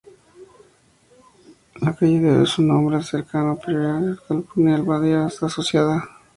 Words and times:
La 1.79 1.95
calle 1.95 2.19
debe 2.19 2.43
su 2.47 2.63
nombre 2.63 2.95
al 2.95 3.03
cercano 3.03 3.55
priorato 3.55 4.01
de 4.05 4.15
Kilburn 4.25 4.67
y 4.67 4.71
la 4.71 4.77
abadía 4.77 5.25
asociada. 5.27 6.03